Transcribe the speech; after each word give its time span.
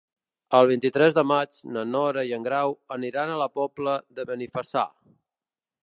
El 0.59 0.69
vint-i-tres 0.69 1.17
de 1.17 1.23
maig 1.31 1.59
na 1.75 1.83
Nora 1.89 2.23
i 2.29 2.33
en 2.39 2.47
Grau 2.49 2.73
aniran 2.99 3.35
a 3.35 3.39
la 3.43 3.49
Pobla 3.59 3.97
de 4.19 4.27
Benifassà. 4.33 4.91